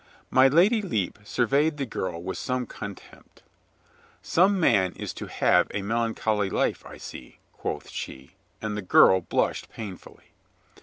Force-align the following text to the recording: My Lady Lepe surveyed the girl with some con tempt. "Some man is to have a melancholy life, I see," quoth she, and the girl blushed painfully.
My 0.31 0.47
Lady 0.47 0.81
Lepe 0.81 1.19
surveyed 1.23 1.77
the 1.77 1.85
girl 1.85 2.23
with 2.23 2.39
some 2.39 2.65
con 2.65 2.95
tempt. 2.95 3.43
"Some 4.23 4.59
man 4.59 4.93
is 4.93 5.13
to 5.13 5.27
have 5.27 5.67
a 5.75 5.83
melancholy 5.83 6.49
life, 6.49 6.83
I 6.87 6.97
see," 6.97 7.37
quoth 7.53 7.87
she, 7.87 8.31
and 8.63 8.75
the 8.75 8.81
girl 8.81 9.21
blushed 9.21 9.69
painfully. 9.69 10.31